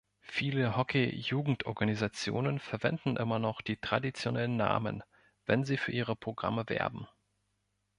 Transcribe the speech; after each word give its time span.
Viele 0.25 0.75
Hockey-Jugendorganisationen 0.77 2.57
verwenden 2.57 3.17
immer 3.17 3.37
noch 3.37 3.61
die 3.61 3.77
traditionellen 3.77 4.57
Namen, 4.57 5.03
wenn 5.45 5.63
sie 5.63 5.77
für 5.77 5.91
ihre 5.91 6.15
Programme 6.15 6.63
werben. 6.69 7.07